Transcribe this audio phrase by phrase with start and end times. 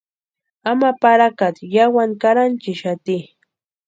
[0.71, 3.17] Ama parakata yáwani karhanchixati.